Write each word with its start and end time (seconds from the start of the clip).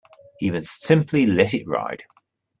He 0.39 0.49
must 0.49 0.83
simply 0.83 1.27
let 1.27 1.53
it 1.53 1.67
ride. 1.67 2.05